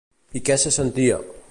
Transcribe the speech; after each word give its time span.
I 0.39 0.41
què 0.49 0.57
se 0.63 0.73
sentia? 0.79 1.21